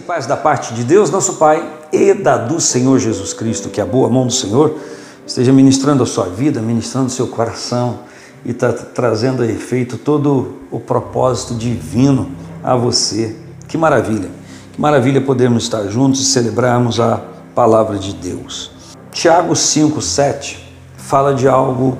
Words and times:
e 0.00 0.02
paz 0.02 0.24
da 0.26 0.36
parte 0.36 0.72
de 0.72 0.82
Deus, 0.82 1.10
nosso 1.10 1.34
Pai, 1.34 1.62
e 1.92 2.14
da 2.14 2.38
do 2.38 2.58
Senhor 2.58 2.98
Jesus 2.98 3.34
Cristo, 3.34 3.68
que 3.68 3.80
a 3.80 3.84
boa 3.86 4.08
mão 4.08 4.26
do 4.26 4.32
Senhor 4.32 4.78
esteja 5.26 5.52
ministrando 5.52 6.02
a 6.02 6.06
sua 6.06 6.24
vida, 6.24 6.60
ministrando 6.62 7.08
o 7.08 7.10
seu 7.10 7.28
coração 7.28 8.00
e 8.44 8.50
está 8.50 8.72
trazendo 8.72 9.42
a 9.42 9.46
efeito 9.46 9.98
todo 9.98 10.56
o 10.70 10.80
propósito 10.80 11.54
divino 11.54 12.30
a 12.64 12.74
você. 12.74 13.36
Que 13.68 13.76
maravilha, 13.76 14.30
que 14.72 14.80
maravilha 14.80 15.20
podermos 15.20 15.64
estar 15.64 15.86
juntos 15.88 16.20
e 16.22 16.24
celebrarmos 16.24 16.98
a 16.98 17.20
palavra 17.54 17.98
de 17.98 18.14
Deus. 18.14 18.70
Tiago 19.12 19.52
5,7 19.52 20.56
fala 20.96 21.34
de 21.34 21.46
algo 21.46 21.98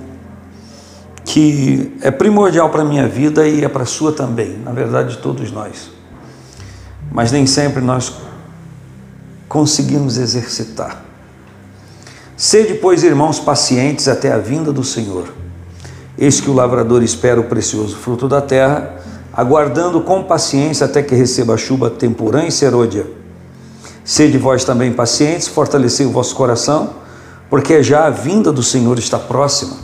que 1.24 1.92
é 2.00 2.10
primordial 2.10 2.70
para 2.70 2.80
a 2.80 2.84
minha 2.84 3.06
vida 3.06 3.46
e 3.46 3.62
é 3.62 3.68
para 3.68 3.82
a 3.82 3.86
sua 3.86 4.10
também, 4.10 4.58
na 4.64 4.72
verdade, 4.72 5.16
de 5.16 5.18
todos 5.18 5.52
nós 5.52 5.99
mas 7.10 7.32
nem 7.32 7.46
sempre 7.46 7.82
nós 7.82 8.12
conseguimos 9.48 10.16
exercitar. 10.16 11.04
Sede, 12.36 12.74
pois, 12.74 13.02
irmãos, 13.02 13.38
pacientes 13.38 14.08
até 14.08 14.32
a 14.32 14.38
vinda 14.38 14.72
do 14.72 14.84
Senhor. 14.84 15.28
Eis 16.16 16.40
que 16.40 16.48
o 16.48 16.54
lavrador 16.54 17.02
espera 17.02 17.40
o 17.40 17.44
precioso 17.44 17.96
fruto 17.96 18.28
da 18.28 18.40
terra, 18.40 18.96
aguardando 19.32 20.00
com 20.00 20.22
paciência 20.22 20.86
até 20.86 21.02
que 21.02 21.14
receba 21.14 21.54
a 21.54 21.58
chuva 21.58 21.90
temporã 21.90 22.44
e 22.46 22.52
serôdia. 22.52 23.06
Sede 24.04 24.38
vós 24.38 24.64
também 24.64 24.92
pacientes, 24.92 25.48
fortalecei 25.48 26.06
o 26.06 26.10
vosso 26.10 26.34
coração, 26.34 26.94
porque 27.48 27.82
já 27.82 28.06
a 28.06 28.10
vinda 28.10 28.52
do 28.52 28.62
Senhor 28.62 28.98
está 28.98 29.18
próxima. 29.18 29.76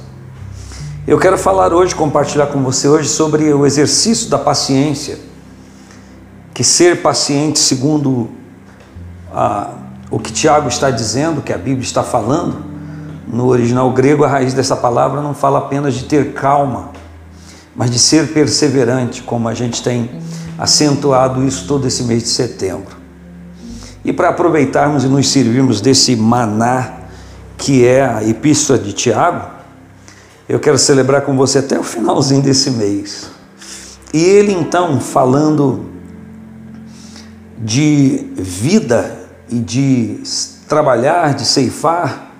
Eu 1.06 1.18
quero 1.18 1.36
falar 1.36 1.72
hoje, 1.72 1.94
compartilhar 1.94 2.46
com 2.46 2.62
você 2.62 2.88
hoje 2.88 3.08
sobre 3.08 3.52
o 3.52 3.66
exercício 3.66 4.28
da 4.28 4.38
paciência 4.38 5.18
que 6.56 6.64
ser 6.64 7.02
paciente, 7.02 7.58
segundo 7.58 8.30
a, 9.30 9.74
o 10.10 10.18
que 10.18 10.32
Tiago 10.32 10.68
está 10.68 10.90
dizendo, 10.90 11.42
que 11.42 11.52
a 11.52 11.58
Bíblia 11.58 11.82
está 11.82 12.02
falando, 12.02 12.64
no 13.28 13.48
original 13.48 13.92
grego, 13.92 14.24
a 14.24 14.28
raiz 14.28 14.54
dessa 14.54 14.74
palavra 14.74 15.20
não 15.20 15.34
fala 15.34 15.58
apenas 15.58 15.92
de 15.92 16.04
ter 16.04 16.32
calma, 16.32 16.92
mas 17.74 17.90
de 17.90 17.98
ser 17.98 18.32
perseverante, 18.32 19.20
como 19.20 19.50
a 19.50 19.52
gente 19.52 19.82
tem 19.82 20.10
acentuado 20.56 21.44
isso 21.44 21.66
todo 21.66 21.86
esse 21.86 22.04
mês 22.04 22.22
de 22.22 22.30
setembro. 22.30 22.96
E 24.02 24.10
para 24.10 24.30
aproveitarmos 24.30 25.04
e 25.04 25.08
nos 25.08 25.28
servirmos 25.28 25.82
desse 25.82 26.16
maná 26.16 27.00
que 27.58 27.86
é 27.86 28.02
a 28.02 28.26
epístola 28.26 28.78
de 28.78 28.94
Tiago, 28.94 29.46
eu 30.48 30.58
quero 30.58 30.78
celebrar 30.78 31.20
com 31.20 31.36
você 31.36 31.58
até 31.58 31.78
o 31.78 31.82
finalzinho 31.82 32.40
desse 32.40 32.70
mês. 32.70 33.28
E 34.14 34.24
ele 34.24 34.54
então 34.54 34.98
falando 34.98 35.95
de 37.58 38.26
vida 38.36 39.28
e 39.50 39.58
de 39.58 40.20
trabalhar, 40.68 41.34
de 41.34 41.44
ceifar, 41.44 42.32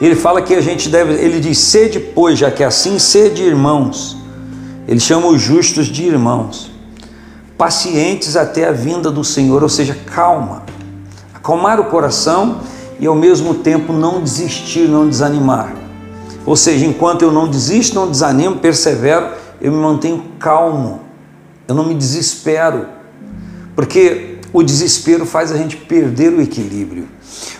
ele 0.00 0.16
fala 0.16 0.40
que 0.40 0.54
a 0.54 0.60
gente 0.60 0.88
deve, 0.88 1.14
ele 1.14 1.40
diz: 1.40 1.58
sede, 1.58 2.00
pois, 2.00 2.38
já 2.38 2.50
que 2.50 2.64
assim, 2.64 2.98
sede 2.98 3.42
irmãos. 3.42 4.16
Ele 4.88 4.98
chama 4.98 5.28
os 5.28 5.40
justos 5.40 5.86
de 5.86 6.04
irmãos, 6.04 6.70
pacientes 7.56 8.36
até 8.36 8.66
a 8.66 8.72
vinda 8.72 9.10
do 9.10 9.22
Senhor, 9.22 9.62
ou 9.62 9.68
seja, 9.68 9.96
calma, 10.06 10.64
acalmar 11.32 11.78
o 11.78 11.84
coração 11.84 12.60
e 12.98 13.06
ao 13.06 13.14
mesmo 13.14 13.54
tempo 13.54 13.92
não 13.92 14.20
desistir, 14.20 14.88
não 14.88 15.08
desanimar. 15.08 15.74
Ou 16.44 16.56
seja, 16.56 16.86
enquanto 16.86 17.22
eu 17.22 17.30
não 17.30 17.48
desisto, 17.48 17.94
não 17.94 18.10
desanimo, 18.10 18.56
persevero, 18.56 19.28
eu 19.60 19.70
me 19.70 19.78
mantenho 19.78 20.24
calmo, 20.38 21.02
eu 21.68 21.74
não 21.74 21.84
me 21.84 21.94
desespero, 21.94 22.86
porque 23.76 24.29
o 24.52 24.62
desespero 24.62 25.24
faz 25.24 25.52
a 25.52 25.56
gente 25.56 25.76
perder 25.76 26.32
o 26.32 26.40
equilíbrio. 26.40 27.08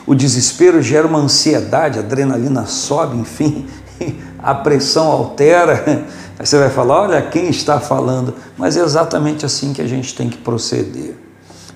O 0.07 0.15
desespero 0.15 0.83
gera 0.83 1.07
uma 1.07 1.19
ansiedade, 1.19 1.99
a 1.99 2.03
adrenalina 2.03 2.67
sobe, 2.67 3.17
enfim, 3.17 3.67
a 4.39 4.55
pressão 4.55 5.07
altera. 5.07 6.07
Aí 6.39 6.47
você 6.47 6.59
vai 6.59 6.71
falar: 6.71 7.03
olha, 7.03 7.23
quem 7.23 7.49
está 7.49 7.79
falando? 7.79 8.35
Mas 8.57 8.77
é 8.77 8.83
exatamente 8.83 9.45
assim 9.47 9.73
que 9.73 9.83
a 9.83 9.87
gente 9.87 10.15
tem 10.15 10.29
que 10.29 10.39
proceder. 10.39 11.17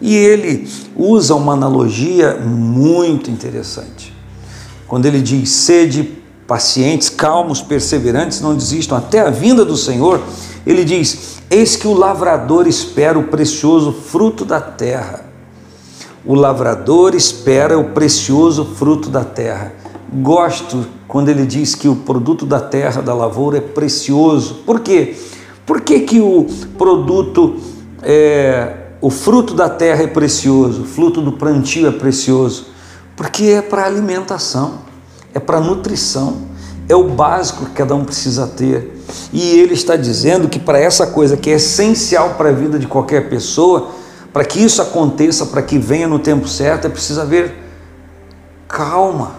E 0.00 0.14
ele 0.14 0.68
usa 0.96 1.34
uma 1.34 1.52
analogia 1.52 2.34
muito 2.36 3.30
interessante. 3.30 4.12
Quando 4.88 5.06
ele 5.06 5.20
diz: 5.20 5.50
sede 5.50 6.22
pacientes, 6.46 7.08
calmos, 7.08 7.62
perseverantes, 7.62 8.40
não 8.40 8.54
desistam 8.56 8.98
até 8.98 9.20
a 9.20 9.30
vinda 9.30 9.64
do 9.64 9.76
Senhor, 9.76 10.22
ele 10.66 10.84
diz: 10.84 11.42
Eis 11.50 11.76
que 11.76 11.86
o 11.86 11.92
lavrador 11.92 12.66
espera 12.66 13.18
o 13.18 13.24
precioso 13.24 13.92
fruto 13.92 14.44
da 14.44 14.60
terra. 14.60 15.26
O 16.24 16.34
lavrador 16.34 17.14
espera 17.14 17.78
o 17.78 17.90
precioso 17.90 18.64
fruto 18.64 19.10
da 19.10 19.24
terra. 19.24 19.74
Gosto 20.12 20.86
quando 21.06 21.28
ele 21.28 21.44
diz 21.44 21.74
que 21.74 21.86
o 21.86 21.96
produto 21.96 22.46
da 22.46 22.60
terra, 22.60 23.02
da 23.02 23.12
lavoura, 23.12 23.58
é 23.58 23.60
precioso. 23.60 24.62
Por 24.66 24.80
quê? 24.80 25.16
Por 25.66 25.82
que, 25.82 26.00
que 26.00 26.20
o 26.20 26.46
produto, 26.78 27.56
é, 28.02 28.74
o 29.00 29.10
fruto 29.10 29.54
da 29.54 29.68
terra 29.68 30.02
é 30.02 30.06
precioso, 30.06 30.82
o 30.82 30.84
fruto 30.84 31.20
do 31.20 31.32
plantio 31.32 31.86
é 31.86 31.90
precioso? 31.90 32.66
Porque 33.16 33.44
é 33.44 33.62
para 33.62 33.84
alimentação, 33.84 34.78
é 35.32 35.38
para 35.38 35.60
nutrição 35.60 36.53
é 36.88 36.94
o 36.94 37.04
básico 37.04 37.66
que 37.66 37.72
cada 37.72 37.94
um 37.94 38.04
precisa 38.04 38.46
ter. 38.46 39.02
E 39.32 39.58
ele 39.58 39.74
está 39.74 39.96
dizendo 39.96 40.48
que 40.48 40.58
para 40.58 40.78
essa 40.78 41.06
coisa 41.06 41.36
que 41.36 41.50
é 41.50 41.54
essencial 41.54 42.34
para 42.34 42.50
a 42.50 42.52
vida 42.52 42.78
de 42.78 42.86
qualquer 42.86 43.28
pessoa, 43.28 43.90
para 44.32 44.44
que 44.44 44.60
isso 44.60 44.82
aconteça, 44.82 45.46
para 45.46 45.62
que 45.62 45.78
venha 45.78 46.08
no 46.08 46.18
tempo 46.18 46.48
certo, 46.48 46.86
é 46.86 46.90
preciso 46.90 47.20
haver 47.20 47.54
calma. 48.68 49.36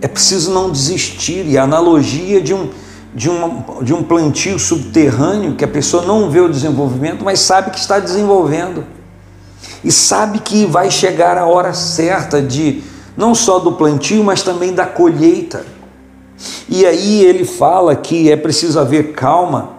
É 0.00 0.08
preciso 0.08 0.52
não 0.52 0.70
desistir. 0.70 1.44
E 1.46 1.58
a 1.58 1.64
analogia 1.64 2.40
de 2.40 2.54
um, 2.54 2.70
de, 3.14 3.28
uma, 3.28 3.82
de 3.82 3.92
um 3.92 4.02
plantio 4.02 4.58
subterrâneo, 4.58 5.54
que 5.54 5.64
a 5.64 5.68
pessoa 5.68 6.04
não 6.04 6.30
vê 6.30 6.40
o 6.40 6.48
desenvolvimento, 6.48 7.24
mas 7.24 7.40
sabe 7.40 7.70
que 7.70 7.78
está 7.78 7.98
desenvolvendo. 7.98 8.84
E 9.82 9.90
sabe 9.90 10.38
que 10.38 10.64
vai 10.64 10.90
chegar 10.90 11.36
a 11.36 11.46
hora 11.46 11.74
certa 11.74 12.40
de 12.40 12.82
não 13.16 13.34
só 13.34 13.58
do 13.58 13.72
plantio, 13.72 14.22
mas 14.22 14.42
também 14.42 14.72
da 14.72 14.86
colheita. 14.86 15.64
E 16.68 16.84
aí 16.84 17.24
ele 17.24 17.44
fala 17.44 17.94
que 17.94 18.30
é 18.30 18.36
preciso 18.36 18.78
haver 18.78 19.12
calma, 19.12 19.70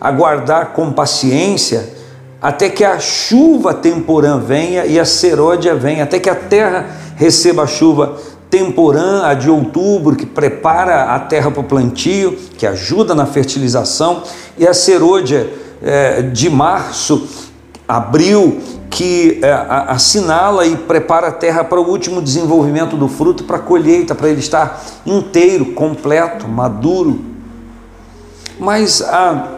aguardar 0.00 0.72
com 0.72 0.92
paciência, 0.92 1.94
até 2.40 2.68
que 2.68 2.84
a 2.84 2.98
chuva 2.98 3.74
temporã 3.74 4.38
venha 4.38 4.86
e 4.86 5.00
a 5.00 5.04
serôdia 5.04 5.74
venha, 5.74 6.04
até 6.04 6.18
que 6.18 6.28
a 6.28 6.34
terra 6.34 6.86
receba 7.16 7.62
a 7.62 7.66
chuva 7.66 8.16
temporã, 8.50 9.24
a 9.24 9.34
de 9.34 9.50
outubro, 9.50 10.14
que 10.14 10.26
prepara 10.26 11.14
a 11.14 11.18
terra 11.18 11.50
para 11.50 11.60
o 11.60 11.64
plantio, 11.64 12.36
que 12.56 12.66
ajuda 12.66 13.14
na 13.14 13.26
fertilização, 13.26 14.22
e 14.56 14.66
a 14.66 14.74
serôdia 14.74 15.50
é, 15.82 16.22
de 16.22 16.48
março, 16.48 17.26
abril, 17.88 18.60
que 18.90 19.40
é, 19.42 19.52
assinala 19.88 20.66
e 20.66 20.76
prepara 20.76 21.28
a 21.28 21.32
terra 21.32 21.62
para 21.62 21.80
o 21.80 21.88
último 21.88 22.20
desenvolvimento 22.20 22.96
do 22.96 23.08
fruto, 23.08 23.44
para 23.44 23.56
a 23.56 23.60
colheita, 23.60 24.14
para 24.14 24.28
ele 24.28 24.40
estar 24.40 24.82
inteiro, 25.04 25.72
completo, 25.72 26.48
maduro. 26.48 27.20
Mas 28.58 29.02
a, 29.02 29.48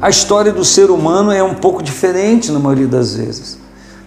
a 0.00 0.10
história 0.10 0.52
do 0.52 0.64
ser 0.64 0.90
humano 0.90 1.30
é 1.30 1.42
um 1.42 1.54
pouco 1.54 1.82
diferente 1.82 2.50
na 2.50 2.58
maioria 2.58 2.88
das 2.88 3.14
vezes. 3.14 3.58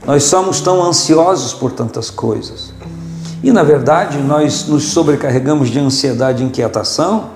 Nós 0.06 0.24
somos 0.24 0.60
tão 0.62 0.84
ansiosos 0.84 1.54
por 1.54 1.72
tantas 1.72 2.10
coisas. 2.10 2.74
E 3.44 3.52
na 3.52 3.64
verdade, 3.64 4.18
nós 4.18 4.68
nos 4.68 4.86
sobrecarregamos 4.86 5.70
de 5.70 5.80
ansiedade 5.80 6.44
e 6.44 6.46
inquietação 6.46 7.30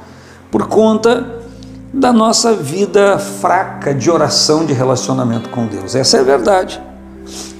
por 0.51 0.67
conta 0.67 1.44
da 1.95 2.11
nossa 2.11 2.53
vida 2.53 3.17
fraca 3.17 3.93
de 3.93 4.11
oração, 4.11 4.65
de 4.65 4.73
relacionamento 4.73 5.49
com 5.49 5.65
Deus. 5.65 5.95
Essa 5.95 6.17
é 6.17 6.19
a 6.19 6.23
verdade. 6.23 6.81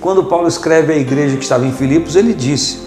Quando 0.01 0.25
Paulo 0.25 0.45
escreve 0.45 0.92
à 0.92 0.98
igreja 0.98 1.38
que 1.38 1.44
estava 1.44 1.65
em 1.65 1.71
Filipos, 1.71 2.18
ele 2.18 2.33
disse, 2.33 2.80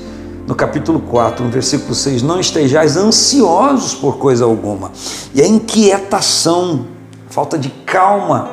no 0.47 0.55
capítulo 0.55 1.01
4, 1.01 1.43
no 1.43 1.51
versículo 1.51 1.95
6, 1.95 2.23
não 2.23 2.39
estejais 2.39 2.99
ansiosos 2.99 3.95
por 3.95 4.19
coisa 4.19 4.45
alguma. 4.45 4.93
E 5.35 5.41
a 5.41 5.47
inquietação, 5.47 6.87
falta 7.31 7.59
de 7.59 7.71
calma, 7.71 8.51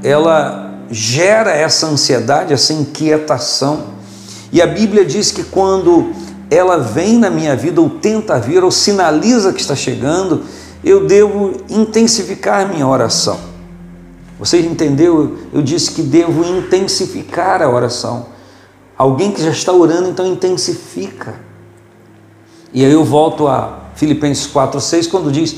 ela 0.00 0.70
gera 0.92 1.50
essa 1.50 1.88
ansiedade, 1.88 2.52
essa 2.52 2.72
inquietação. 2.72 3.86
E 4.52 4.62
a 4.62 4.66
Bíblia 4.66 5.04
diz 5.04 5.32
que 5.32 5.42
quando 5.42 6.12
ela 6.48 6.78
vem 6.78 7.18
na 7.18 7.30
minha 7.30 7.56
vida, 7.56 7.80
ou 7.80 7.90
tenta 7.90 8.38
vir, 8.38 8.62
ou 8.62 8.70
sinaliza 8.70 9.52
que 9.52 9.60
está 9.60 9.74
chegando, 9.74 10.44
eu 10.82 11.06
devo 11.06 11.52
intensificar 11.68 12.68
minha 12.68 12.86
oração. 12.86 13.38
Você 14.38 14.60
entendeu? 14.60 15.38
Eu 15.52 15.60
disse 15.60 15.90
que 15.90 16.02
devo 16.02 16.44
intensificar 16.44 17.62
a 17.62 17.68
oração. 17.68 18.26
Alguém 18.96 19.32
que 19.32 19.42
já 19.42 19.50
está 19.50 19.72
orando, 19.72 20.08
então 20.08 20.26
intensifica. 20.26 21.34
E 22.72 22.84
aí 22.84 22.92
eu 22.92 23.04
volto 23.04 23.46
a 23.46 23.90
Filipenses 23.94 24.46
4,6, 24.46 25.10
quando 25.10 25.30
diz: 25.30 25.56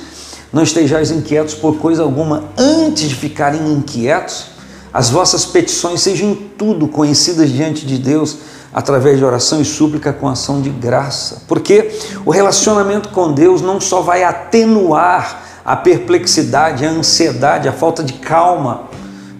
Não 0.52 0.64
estejais 0.64 1.10
inquietos 1.10 1.54
por 1.54 1.76
coisa 1.76 2.02
alguma, 2.02 2.44
antes 2.56 3.08
de 3.08 3.14
ficarem 3.14 3.72
inquietos, 3.72 4.46
as 4.92 5.10
vossas 5.10 5.44
petições 5.44 6.00
sejam 6.00 6.36
tudo 6.58 6.88
conhecidas 6.88 7.50
diante 7.50 7.86
de 7.86 7.98
Deus 7.98 8.38
através 8.72 9.18
de 9.18 9.24
oração 9.24 9.60
e 9.60 9.64
súplica 9.64 10.12
com 10.12 10.28
ação 10.28 10.60
de 10.60 10.70
graça. 10.70 11.42
Porque 11.46 11.90
o 12.24 12.30
relacionamento 12.30 13.10
com 13.10 13.32
Deus 13.32 13.60
não 13.60 13.80
só 13.80 14.00
vai 14.00 14.24
atenuar 14.24 15.42
a 15.64 15.76
perplexidade, 15.76 16.84
a 16.84 16.90
ansiedade, 16.90 17.68
a 17.68 17.72
falta 17.72 18.02
de 18.02 18.14
calma, 18.14 18.84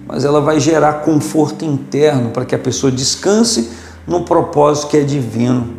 mas 0.07 0.25
ela 0.25 0.41
vai 0.41 0.61
gerar 0.61 1.01
conforto 1.05 1.65
interno 1.65 2.31
para 2.31 2.45
que 2.45 2.55
a 2.55 2.59
pessoa 2.59 2.93
descanse 2.93 3.71
no 4.07 4.25
propósito 4.25 4.89
que 4.89 4.97
é 4.99 5.01
divino. 5.01 5.75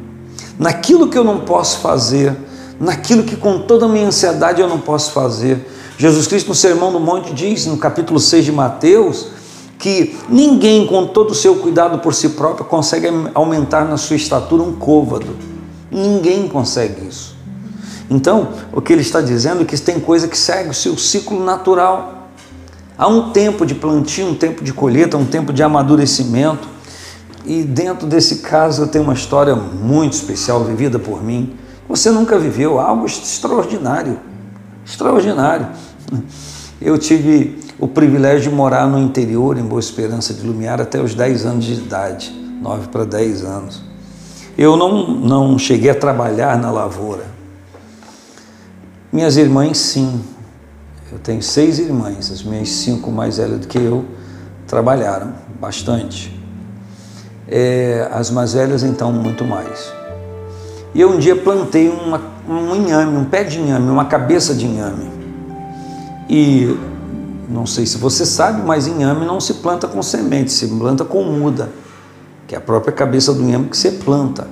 Naquilo 0.57 1.07
que 1.07 1.17
eu 1.17 1.23
não 1.23 1.41
posso 1.41 1.79
fazer, 1.79 2.35
naquilo 2.79 3.23
que 3.23 3.35
com 3.35 3.59
toda 3.59 3.85
a 3.85 3.89
minha 3.89 4.07
ansiedade 4.07 4.61
eu 4.61 4.67
não 4.67 4.79
posso 4.79 5.11
fazer. 5.11 5.69
Jesus 5.97 6.27
Cristo 6.27 6.47
no 6.47 6.55
Sermão 6.55 6.91
do 6.91 7.00
Monte 7.00 7.33
diz, 7.33 7.65
no 7.65 7.77
capítulo 7.77 8.19
6 8.19 8.45
de 8.45 8.51
Mateus, 8.51 9.27
que 9.83 10.15
ninguém 10.30 10.88
com 10.88 11.06
todo 11.06 11.31
o 11.31 11.35
seu 11.35 11.57
cuidado 11.57 12.00
por 12.00 12.13
si 12.13 12.30
próprio 12.30 12.63
consegue 12.63 13.09
aumentar 13.33 13.83
na 13.83 13.97
sua 13.97 14.15
estatura 14.15 14.63
um 14.63 14.71
côvado. 14.71 15.35
Ninguém 15.91 16.47
consegue 16.47 17.06
isso. 17.06 17.35
Então, 18.09 18.53
o 18.71 18.80
que 18.80 18.94
ele 18.94 19.01
está 19.01 19.19
dizendo 19.19 19.62
é 19.62 19.65
que 19.65 19.77
tem 19.77 20.00
coisa 20.00 20.25
que 20.25 20.38
segue 20.38 20.69
o 20.69 20.74
seu 20.74 20.97
ciclo 20.97 21.44
natural. 21.44 22.30
Há 22.97 23.09
um 23.09 23.31
tempo 23.31 23.65
de 23.65 23.75
plantio, 23.75 24.25
um 24.25 24.35
tempo 24.35 24.63
de 24.63 24.71
colheita, 24.71 25.18
um 25.18 25.25
tempo 25.25 25.51
de 25.51 25.62
amadurecimento. 25.62 26.65
E 27.44 27.62
dentro 27.62 28.07
desse 28.07 28.38
caso 28.38 28.83
eu 28.83 28.88
tenho 28.88 29.03
uma 29.03 29.13
história 29.13 29.53
muito 29.53 30.13
especial 30.13 30.63
vivida 30.63 30.97
por 30.97 31.21
mim. 31.21 31.57
Você 31.89 32.09
nunca 32.09 32.39
viveu 32.39 32.79
algo 32.79 33.06
extraordinário. 33.06 34.18
Extraordinário. 34.86 35.68
Eu 36.81 36.97
tive 36.97 37.62
o 37.83 37.88
privilégio 37.89 38.50
de 38.50 38.56
morar 38.56 38.88
no 38.88 38.97
interior, 38.97 39.57
em 39.57 39.62
Boa 39.62 39.81
Esperança 39.81 40.33
de 40.33 40.47
Lumiar, 40.47 40.80
até 40.80 41.01
os 41.01 41.13
10 41.13 41.45
anos 41.45 41.65
de 41.65 41.74
idade, 41.74 42.33
9 42.62 42.88
para 42.88 43.03
10 43.03 43.44
anos. 43.44 43.83
Eu 44.57 44.77
não, 44.77 45.06
não 45.06 45.59
cheguei 45.59 45.89
a 45.89 45.95
trabalhar 45.95 46.57
na 46.57 46.71
lavoura. 46.71 47.25
Minhas 49.12 49.35
irmãs, 49.35 49.77
sim. 49.77 50.24
Eu 51.12 51.19
tenho 51.19 51.44
seis 51.44 51.77
irmãs, 51.77 52.31
as 52.31 52.41
minhas 52.41 52.69
cinco 52.69 53.12
mais 53.12 53.35
velhas 53.35 53.59
do 53.59 53.68
que 53.68 53.77
eu 53.77 54.06
trabalharam 54.65 55.33
bastante. 55.59 56.33
É, 57.50 58.07
as 58.13 58.31
mais 58.31 58.53
velhas, 58.53 58.83
então, 58.83 59.12
muito 59.12 59.44
mais. 59.44 59.91
E 60.95 61.01
eu 61.01 61.09
um 61.09 61.19
dia 61.19 61.36
plantei 61.36 61.89
uma, 61.89 62.21
um 62.47 62.77
inhame, 62.77 63.18
um 63.18 63.25
pé 63.25 63.44
de 63.44 63.59
inhame, 63.59 63.89
uma 63.89 64.06
cabeça 64.06 64.56
de 64.56 64.68
inhame. 64.68 65.12
E 66.29 66.92
não 67.53 67.67
sei 67.67 67.85
se 67.85 68.00
você 68.00 68.25
sabe, 68.25 68.63
mas 68.65 68.88
inhame 68.88 69.27
não 69.27 69.39
se 69.39 69.53
planta 69.55 69.88
com 69.88 70.01
semente, 70.01 70.51
se 70.51 70.67
planta 70.67 71.05
com 71.05 71.23
muda, 71.23 71.69
que 72.47 72.55
é 72.55 72.57
a 72.57 72.61
própria 72.61 72.91
cabeça 72.91 73.31
do 73.31 73.44
inhame 73.44 73.69
que 73.69 73.77
você 73.77 73.91
planta 73.91 74.47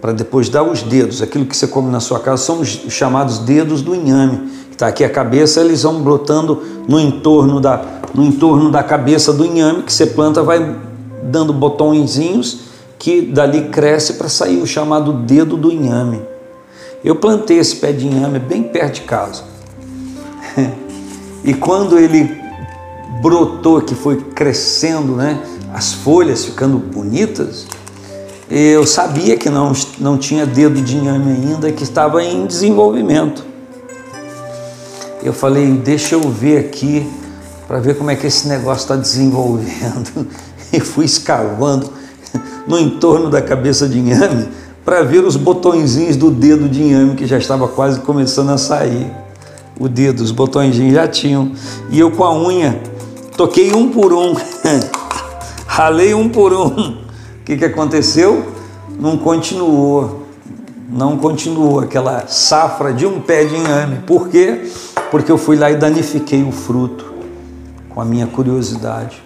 para 0.00 0.12
depois 0.12 0.48
dar 0.48 0.62
os 0.62 0.82
dedos. 0.82 1.20
Aquilo 1.20 1.44
que 1.44 1.54
você 1.54 1.66
come 1.66 1.90
na 1.90 2.00
sua 2.00 2.18
casa 2.18 2.42
são 2.42 2.60
os 2.60 2.68
chamados 2.88 3.40
dedos 3.40 3.82
do 3.82 3.94
inhame. 3.94 4.50
Está 4.70 4.86
aqui 4.86 5.04
a 5.04 5.10
cabeça, 5.10 5.60
eles 5.60 5.82
vão 5.82 6.00
brotando 6.00 6.62
no 6.88 6.98
entorno 6.98 7.60
da, 7.60 7.84
no 8.14 8.24
entorno 8.24 8.70
da 8.70 8.82
cabeça 8.82 9.30
do 9.30 9.44
inhame 9.44 9.82
que 9.82 9.92
você 9.92 10.06
planta, 10.06 10.42
vai 10.42 10.76
dando 11.24 11.52
botõezinhos 11.52 12.60
que 12.98 13.20
dali 13.20 13.68
cresce 13.68 14.14
para 14.14 14.30
sair 14.30 14.62
o 14.62 14.66
chamado 14.66 15.12
dedo 15.12 15.58
do 15.58 15.70
inhame. 15.70 16.22
Eu 17.04 17.16
plantei 17.16 17.58
esse 17.58 17.76
pé 17.76 17.92
de 17.92 18.06
inhame 18.06 18.38
bem 18.38 18.62
perto 18.62 18.94
de 18.94 19.00
casa. 19.02 19.42
e 21.48 21.54
quando 21.54 21.98
ele 21.98 22.38
brotou, 23.22 23.80
que 23.80 23.94
foi 23.94 24.20
crescendo, 24.20 25.16
né, 25.16 25.42
as 25.72 25.94
folhas 25.94 26.44
ficando 26.44 26.76
bonitas, 26.76 27.66
eu 28.50 28.86
sabia 28.86 29.34
que 29.34 29.48
não, 29.48 29.72
não 29.98 30.18
tinha 30.18 30.44
dedo 30.44 30.82
de 30.82 30.98
inhame 30.98 31.32
ainda, 31.32 31.72
que 31.72 31.82
estava 31.82 32.22
em 32.22 32.44
desenvolvimento. 32.44 33.46
Eu 35.22 35.32
falei, 35.32 35.72
deixa 35.72 36.16
eu 36.16 36.20
ver 36.20 36.58
aqui 36.58 37.10
para 37.66 37.78
ver 37.80 37.96
como 37.96 38.10
é 38.10 38.14
que 38.14 38.26
esse 38.26 38.46
negócio 38.46 38.82
está 38.82 38.96
desenvolvendo. 38.96 40.26
E 40.70 40.80
fui 40.80 41.06
escavando 41.06 41.90
no 42.66 42.78
entorno 42.78 43.30
da 43.30 43.40
cabeça 43.40 43.88
de 43.88 43.98
inhame 43.98 44.50
para 44.84 45.02
ver 45.02 45.24
os 45.24 45.34
botõezinhos 45.34 46.14
do 46.14 46.30
dedo 46.30 46.68
de 46.68 46.82
inhame 46.82 47.14
que 47.14 47.26
já 47.26 47.38
estava 47.38 47.66
quase 47.66 48.00
começando 48.00 48.50
a 48.50 48.58
sair. 48.58 49.10
O 49.78 49.88
dedo, 49.88 50.20
os 50.20 50.30
botõezinhos 50.30 50.94
já 50.94 51.06
tinham. 51.06 51.52
E 51.90 51.98
eu 51.98 52.10
com 52.10 52.24
a 52.24 52.34
unha 52.34 52.80
toquei 53.36 53.72
um 53.72 53.90
por 53.90 54.12
um, 54.12 54.34
ralei 55.66 56.14
um 56.14 56.28
por 56.28 56.52
um 56.52 57.08
que, 57.48 57.56
que 57.56 57.64
aconteceu? 57.64 58.52
Não 59.00 59.16
continuou, 59.16 60.26
não 60.86 61.16
continuou 61.16 61.80
aquela 61.80 62.26
safra 62.26 62.92
de 62.92 63.06
um 63.06 63.22
pé 63.22 63.46
de 63.46 63.56
inhame. 63.56 64.00
Por 64.06 64.28
quê? 64.28 64.70
Porque 65.10 65.32
eu 65.32 65.38
fui 65.38 65.56
lá 65.56 65.70
e 65.70 65.76
danifiquei 65.76 66.42
o 66.42 66.52
fruto 66.52 67.10
com 67.88 68.02
a 68.02 68.04
minha 68.04 68.26
curiosidade. 68.26 69.22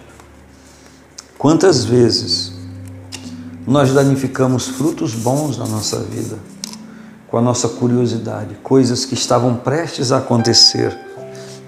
Quantas 1.36 1.84
vezes 1.84 2.52
nós 3.66 3.92
danificamos 3.92 4.68
frutos 4.68 5.14
bons 5.14 5.58
na 5.58 5.66
nossa 5.66 5.98
vida 5.98 6.38
com 7.32 7.38
a 7.38 7.40
nossa 7.40 7.66
curiosidade, 7.66 8.56
coisas 8.62 9.06
que 9.06 9.14
estavam 9.14 9.56
prestes 9.56 10.12
a 10.12 10.18
acontecer. 10.18 10.94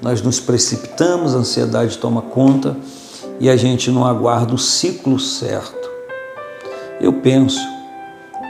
Nós 0.03 0.21
nos 0.21 0.39
precipitamos, 0.39 1.35
a 1.35 1.39
ansiedade 1.39 1.97
toma 1.97 2.21
conta 2.21 2.77
e 3.41 3.49
a 3.49 3.57
gente 3.57 3.91
não 3.91 4.05
aguarda 4.05 4.55
o 4.55 4.59
ciclo 4.59 5.19
certo. 5.19 5.89
Eu 7.01 7.15
penso 7.15 7.59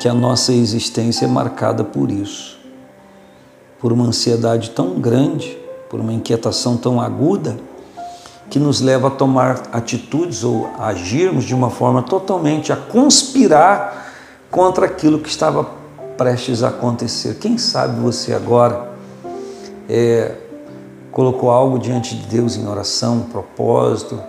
que 0.00 0.08
a 0.08 0.12
nossa 0.12 0.52
existência 0.52 1.26
é 1.26 1.28
marcada 1.28 1.84
por 1.84 2.10
isso, 2.10 2.58
por 3.78 3.92
uma 3.92 4.06
ansiedade 4.06 4.70
tão 4.70 4.98
grande, 4.98 5.56
por 5.88 6.00
uma 6.00 6.12
inquietação 6.12 6.76
tão 6.76 7.00
aguda, 7.00 7.56
que 8.50 8.58
nos 8.58 8.80
leva 8.80 9.06
a 9.06 9.10
tomar 9.12 9.62
atitudes 9.72 10.42
ou 10.42 10.68
a 10.76 10.88
agirmos 10.88 11.44
de 11.44 11.54
uma 11.54 11.70
forma 11.70 12.02
totalmente 12.02 12.72
a 12.72 12.76
conspirar 12.76 14.04
contra 14.50 14.86
aquilo 14.86 15.20
que 15.20 15.28
estava 15.28 15.83
prestes 16.16 16.62
a 16.62 16.68
acontecer. 16.68 17.34
Quem 17.34 17.58
sabe 17.58 18.00
você 18.00 18.32
agora 18.32 18.92
é, 19.88 20.34
colocou 21.10 21.50
algo 21.50 21.78
diante 21.78 22.16
de 22.16 22.26
Deus 22.26 22.56
em 22.56 22.66
oração, 22.66 23.18
um 23.18 23.22
propósito, 23.22 24.20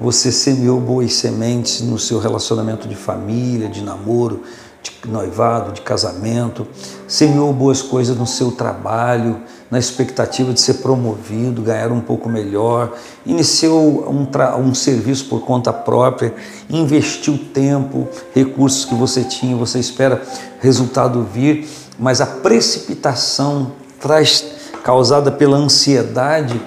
você 0.00 0.32
semeou 0.32 0.80
boas 0.80 1.14
sementes 1.14 1.80
no 1.80 1.98
seu 1.98 2.18
relacionamento 2.18 2.88
de 2.88 2.96
família, 2.96 3.68
de 3.68 3.82
namoro, 3.82 4.42
de 4.82 5.10
noivado, 5.10 5.72
de 5.72 5.80
casamento, 5.80 6.66
semeou 7.06 7.52
boas 7.52 7.80
coisas 7.80 8.16
no 8.16 8.26
seu 8.26 8.50
trabalho, 8.52 9.40
na 9.70 9.78
expectativa 9.78 10.52
de 10.52 10.60
ser 10.60 10.74
promovido, 10.74 11.62
ganhar 11.62 11.92
um 11.92 12.00
pouco 12.00 12.28
melhor, 12.28 12.92
iniciou 13.24 14.06
um, 14.10 14.26
um 14.60 14.74
serviço 14.74 15.26
por 15.26 15.40
conta 15.42 15.72
própria, 15.72 16.34
investiu 16.68 17.38
tempo, 17.54 18.08
recursos 18.34 18.84
que 18.84 18.94
você 18.94 19.24
tinha, 19.24 19.56
você 19.56 19.78
espera 19.78 20.22
resultado 20.60 21.22
vir, 21.22 21.66
mas 21.98 22.20
a 22.20 22.26
precipitação 22.26 23.72
traz 24.00 24.44
causada 24.82 25.30
pela 25.30 25.56
ansiedade 25.56 26.60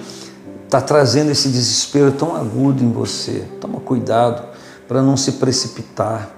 está 0.63 0.81
trazendo 0.81 1.31
esse 1.31 1.49
desespero 1.49 2.11
tão 2.11 2.35
agudo 2.35 2.83
em 2.83 2.91
você. 2.91 3.43
Toma 3.61 3.79
cuidado 3.79 4.43
para 4.87 5.01
não 5.01 5.15
se 5.15 5.33
precipitar. 5.33 6.34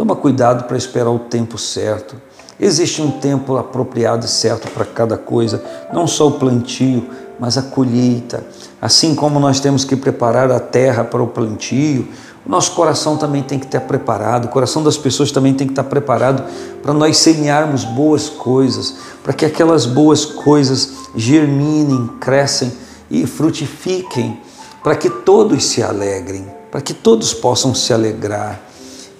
Toma 0.00 0.16
cuidado 0.16 0.64
para 0.64 0.78
esperar 0.78 1.10
o 1.10 1.18
tempo 1.18 1.58
certo. 1.58 2.16
Existe 2.58 3.02
um 3.02 3.10
tempo 3.10 3.58
apropriado 3.58 4.24
e 4.24 4.28
certo 4.30 4.70
para 4.70 4.86
cada 4.86 5.18
coisa, 5.18 5.62
não 5.92 6.06
só 6.06 6.28
o 6.28 6.38
plantio, 6.38 7.06
mas 7.38 7.58
a 7.58 7.62
colheita. 7.64 8.42
Assim 8.80 9.14
como 9.14 9.38
nós 9.38 9.60
temos 9.60 9.84
que 9.84 9.94
preparar 9.94 10.50
a 10.50 10.58
terra 10.58 11.04
para 11.04 11.22
o 11.22 11.26
plantio, 11.26 12.08
o 12.46 12.48
nosso 12.48 12.72
coração 12.72 13.18
também 13.18 13.42
tem 13.42 13.58
que 13.58 13.66
estar 13.66 13.80
preparado, 13.80 14.46
o 14.46 14.48
coração 14.48 14.82
das 14.82 14.96
pessoas 14.96 15.30
também 15.32 15.52
tem 15.52 15.66
que 15.66 15.74
estar 15.74 15.84
preparado 15.84 16.44
para 16.82 16.94
nós 16.94 17.18
semearmos 17.18 17.84
boas 17.84 18.30
coisas, 18.30 18.94
para 19.22 19.34
que 19.34 19.44
aquelas 19.44 19.84
boas 19.84 20.24
coisas 20.24 20.92
germinem, 21.14 22.08
crescem 22.18 22.72
e 23.10 23.26
frutifiquem, 23.26 24.40
para 24.82 24.96
que 24.96 25.10
todos 25.10 25.62
se 25.62 25.82
alegrem, 25.82 26.46
para 26.70 26.80
que 26.80 26.94
todos 26.94 27.34
possam 27.34 27.74
se 27.74 27.92
alegrar. 27.92 28.69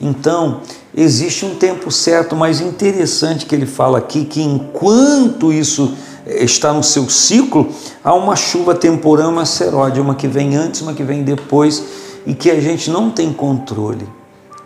Então, 0.01 0.63
existe 0.97 1.45
um 1.45 1.55
tempo 1.55 1.91
certo, 1.91 2.35
mas 2.35 2.61
interessante 2.61 3.45
que 3.47 3.55
ele 3.55 3.67
fala 3.67 3.99
aqui 3.99 4.25
que 4.25 4.43
enquanto 4.43 5.53
isso 5.53 5.95
está 6.27 6.73
no 6.73 6.83
seu 6.83 7.09
ciclo, 7.11 7.69
há 8.03 8.15
uma 8.15 8.37
chuva 8.37 8.75
temporã, 8.75 9.29
uma 9.29 9.45
seródia, 9.45 10.03
uma 10.03 10.15
que 10.15 10.29
vem 10.29 10.57
antes, 10.57 10.81
uma 10.81 10.95
que 10.95 11.03
vem 11.03 11.23
depois 11.23 11.83
e 12.27 12.35
que 12.35 12.51
a 12.51 12.61
gente 12.61 12.91
não 12.91 13.11
tem 13.11 13.33
controle. 13.33 14.09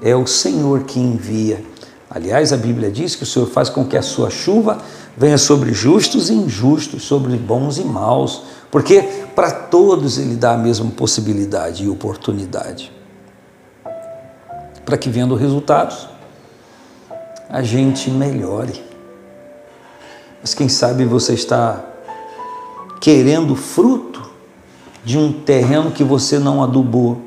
É 0.03 0.15
o 0.15 0.27
Senhor 0.27 0.85
que 0.85 1.01
envia. 1.01 1.65
Aliás, 2.09 2.53
a 2.53 2.57
Bíblia 2.57 2.91
diz 2.91 3.17
que 3.17 3.25
o 3.25 3.27
Senhor 3.27 3.47
faz 3.47 3.69
com 3.69 3.85
que 3.85 3.97
a 3.97 4.03
sua 4.03 4.31
chuva 4.31 4.79
venha 5.17 5.39
sobre 5.39 5.73
justos 5.73 6.31
e 6.31 6.35
injustos, 6.35 7.03
sobre 7.05 7.37
bons 7.37 7.79
e 7.79 7.85
maus. 7.85 8.43
Por 8.71 8.83
quê? 8.83 9.09
para 9.35 9.51
todos 9.51 10.17
Ele 10.19 10.37
dá 10.37 10.55
a 10.55 10.59
mesma 10.59 10.91
possibilidade 10.91 11.85
e 11.85 11.89
oportunidade. 11.89 12.93
Para 14.85 14.99
que, 14.99 15.09
vendo 15.09 15.35
resultados, 15.35 16.09
a 17.49 17.63
gente 17.63 18.11
melhore. 18.11 18.83
Mas 20.41 20.55
quem 20.55 20.69
sabe 20.69 21.05
você 21.05 21.35
está 21.35 21.83
querendo 23.01 23.55
fruto 23.55 24.31
de 25.05 25.19
um 25.19 25.33
terreno 25.33 25.91
que 25.91 26.03
você 26.03 26.39
não 26.39 26.63
adubou, 26.63 27.21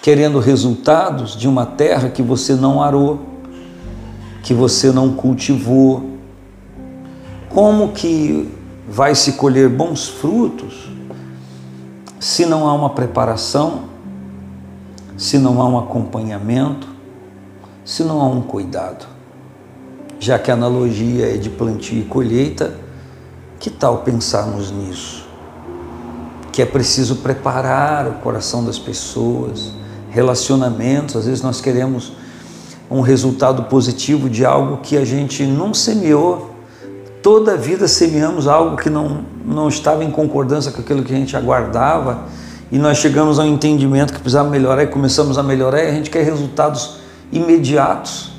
querendo 0.00 0.38
resultados 0.38 1.36
de 1.36 1.48
uma 1.48 1.66
terra 1.66 2.08
que 2.08 2.22
você 2.22 2.54
não 2.54 2.82
arou, 2.82 3.20
que 4.42 4.54
você 4.54 4.90
não 4.90 5.12
cultivou. 5.12 6.18
Como 7.50 7.92
que 7.92 8.48
vai 8.88 9.14
se 9.14 9.32
colher 9.32 9.68
bons 9.68 10.08
frutos 10.08 10.88
se 12.18 12.46
não 12.46 12.66
há 12.66 12.72
uma 12.72 12.90
preparação, 12.90 13.84
se 15.18 15.36
não 15.36 15.60
há 15.60 15.68
um 15.68 15.78
acompanhamento, 15.78 16.88
se 17.84 18.02
não 18.02 18.20
há 18.22 18.26
um 18.26 18.40
cuidado? 18.40 19.06
Já 20.18 20.38
que 20.38 20.50
a 20.50 20.54
analogia 20.54 21.34
é 21.34 21.36
de 21.36 21.50
plantio 21.50 21.98
e 21.98 22.04
colheita, 22.04 22.74
que 23.60 23.68
tal 23.68 23.98
pensarmos 23.98 24.70
nisso? 24.70 25.28
Que 26.50 26.62
é 26.62 26.66
preciso 26.66 27.16
preparar 27.16 28.08
o 28.08 28.14
coração 28.14 28.64
das 28.64 28.78
pessoas, 28.78 29.72
relacionamentos, 30.08 31.16
às 31.16 31.26
vezes 31.26 31.42
nós 31.42 31.60
queremos 31.60 32.12
um 32.90 33.02
resultado 33.02 33.64
positivo 33.64 34.30
de 34.30 34.46
algo 34.46 34.78
que 34.78 34.96
a 34.96 35.04
gente 35.04 35.44
não 35.44 35.74
semeou 35.74 36.56
Toda 37.22 37.52
a 37.52 37.56
vida 37.56 37.88
semeamos 37.88 38.46
algo 38.46 38.76
que 38.76 38.88
não, 38.88 39.24
não 39.44 39.68
estava 39.68 40.04
em 40.04 40.10
concordância 40.10 40.70
com 40.70 40.80
aquilo 40.80 41.02
que 41.02 41.12
a 41.12 41.16
gente 41.16 41.36
aguardava 41.36 42.24
e 42.70 42.78
nós 42.78 42.98
chegamos 42.98 43.38
ao 43.38 43.46
entendimento 43.46 44.12
que 44.12 44.20
precisava 44.20 44.50
melhorar 44.50 44.82
e 44.82 44.86
começamos 44.88 45.38
a 45.38 45.42
melhorar 45.42 45.82
e 45.84 45.88
a 45.88 45.92
gente 45.92 46.10
quer 46.10 46.22
resultados 46.22 46.98
imediatos, 47.32 48.32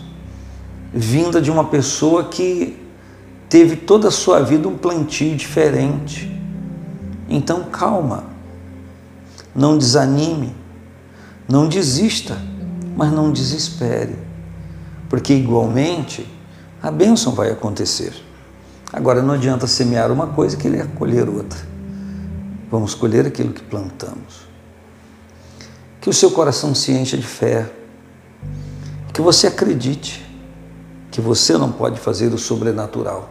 vinda 0.94 1.42
de 1.42 1.50
uma 1.50 1.66
pessoa 1.66 2.26
que 2.26 2.78
teve 3.48 3.76
toda 3.76 4.10
a 4.10 4.12
sua 4.12 4.42
vida 4.42 4.68
um 4.68 4.78
plantio 4.78 5.36
diferente. 5.36 6.32
Então, 7.28 7.64
calma, 7.64 8.26
não 9.56 9.78
desanime, 9.78 10.56
não 11.48 11.68
desista, 11.68 12.38
mas 12.96 13.12
não 13.12 13.32
desespere, 13.32 14.16
porque 15.10 15.34
igualmente 15.34 16.26
a 16.82 16.92
bênção 16.92 17.34
vai 17.34 17.52
acontecer. 17.52 18.14
Agora 18.92 19.22
não 19.22 19.34
adianta 19.34 19.68
semear 19.68 20.12
uma 20.12 20.28
coisa 20.28 20.56
e 20.56 20.60
querer 20.60 20.88
colher 20.96 21.28
outra. 21.28 21.60
Vamos 22.70 22.94
colher 22.94 23.26
aquilo 23.26 23.52
que 23.52 23.64
plantamos. 23.64 24.48
Que 26.00 26.10
o 26.10 26.14
seu 26.14 26.32
coração 26.32 26.76
se 26.76 26.92
encha 26.92 27.18
de 27.18 27.26
fé. 27.26 27.70
Que 29.14 29.22
você 29.22 29.48
acredite 29.48 30.26
que 31.12 31.20
você 31.20 31.58
não 31.58 31.72
pode 31.72 32.00
fazer 32.00 32.34
o 32.34 32.38
sobrenatural. 32.38 33.30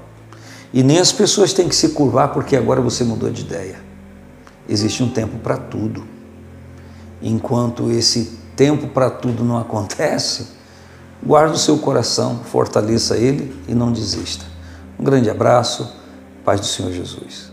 E 0.73 0.83
nem 0.83 0.99
as 0.99 1.12
pessoas 1.12 1.52
têm 1.52 1.68
que 1.68 1.75
se 1.75 1.90
curvar 1.90 2.33
porque 2.33 2.57
agora 2.57 2.80
você 2.80 3.04
mudou 3.04 3.30
de 3.30 3.42
ideia. 3.42 3.80
Existe 4.68 5.02
um 5.02 5.09
tempo 5.09 5.38
para 5.38 5.57
tudo. 5.57 6.04
Enquanto 7.23 7.90
esse 7.90 8.38
tempo 8.54 8.88
para 8.88 9.09
tudo 9.09 9.45
não 9.45 9.57
acontece, 9.57 10.49
guarde 11.25 11.54
o 11.54 11.59
seu 11.59 11.78
coração, 11.78 12.40
fortaleça 12.45 13.16
ele 13.16 13.57
e 13.66 13.75
não 13.75 13.92
desista. 13.92 14.45
Um 14.99 15.04
grande 15.04 15.30
abraço, 15.30 15.90
paz 16.45 16.61
do 16.61 16.66
Senhor 16.66 16.92
Jesus. 16.92 17.47